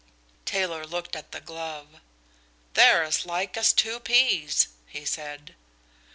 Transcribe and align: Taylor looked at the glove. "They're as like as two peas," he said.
Taylor 0.45 0.83
looked 0.87 1.15
at 1.15 1.31
the 1.31 1.39
glove. 1.39 2.01
"They're 2.73 3.03
as 3.03 3.23
like 3.23 3.55
as 3.55 3.71
two 3.71 3.99
peas," 3.99 4.69
he 4.87 5.05
said. 5.05 5.53